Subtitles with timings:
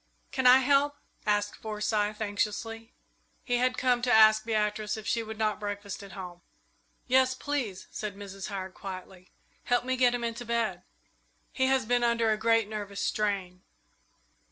[0.31, 0.95] "Can I help?"
[1.27, 2.91] asked Forsyth, anxiously.
[3.43, 6.41] He had come to ask Beatrice if she would not breakfast at home.
[7.05, 8.47] "Yes, please," said Mrs.
[8.47, 9.29] Howard, quietly.
[9.65, 10.81] "Help me get him into bed.
[11.51, 13.61] He has been under a great nervous strain."